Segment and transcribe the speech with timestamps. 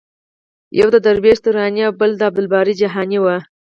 [0.79, 3.25] یو د درویش دراني او بل د عبدالباري جهاني و.